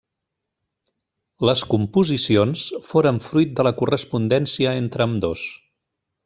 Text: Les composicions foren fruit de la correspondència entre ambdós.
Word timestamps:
Les 1.49 1.61
composicions 1.73 2.63
foren 2.87 3.21
fruit 3.29 3.53
de 3.61 3.67
la 3.69 3.75
correspondència 3.83 4.75
entre 4.83 5.07
ambdós. 5.07 5.47